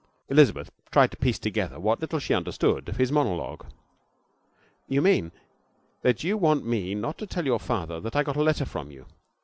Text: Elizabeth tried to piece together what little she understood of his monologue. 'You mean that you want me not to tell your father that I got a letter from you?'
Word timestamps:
Elizabeth 0.29 0.71
tried 0.91 1.11
to 1.11 1.17
piece 1.17 1.37
together 1.37 1.79
what 1.79 2.01
little 2.01 2.17
she 2.17 2.33
understood 2.33 2.89
of 2.89 2.97
his 2.97 3.11
monologue. 3.11 3.67
'You 4.87 4.99
mean 4.99 5.31
that 6.01 6.23
you 6.23 6.37
want 6.37 6.65
me 6.65 6.95
not 6.95 7.19
to 7.19 7.27
tell 7.27 7.45
your 7.45 7.59
father 7.59 7.99
that 8.01 8.15
I 8.15 8.23
got 8.23 8.35
a 8.35 8.41
letter 8.41 8.65
from 8.65 8.89
you?' 8.89 9.05